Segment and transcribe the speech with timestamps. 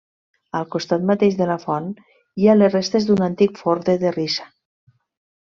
[0.59, 1.91] Al costat mateix de la font
[2.45, 4.51] hi ha les restes d'un antic forn de terrissa.